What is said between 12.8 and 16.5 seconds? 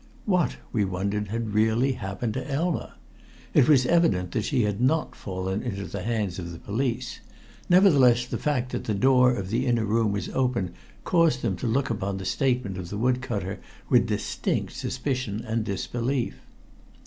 the wood cutter with distinct suspicion and disbelief.